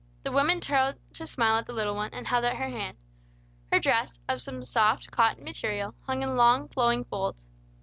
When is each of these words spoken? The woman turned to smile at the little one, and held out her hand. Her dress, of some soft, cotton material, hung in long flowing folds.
The 0.23 0.31
woman 0.31 0.59
turned 0.59 0.97
to 1.13 1.27
smile 1.27 1.59
at 1.59 1.67
the 1.67 1.73
little 1.73 1.95
one, 1.95 2.09
and 2.11 2.25
held 2.25 2.43
out 2.43 2.57
her 2.57 2.69
hand. 2.69 2.97
Her 3.71 3.77
dress, 3.77 4.17
of 4.27 4.41
some 4.41 4.63
soft, 4.63 5.11
cotton 5.11 5.43
material, 5.43 5.93
hung 6.07 6.23
in 6.23 6.35
long 6.35 6.69
flowing 6.69 7.03
folds. 7.05 7.45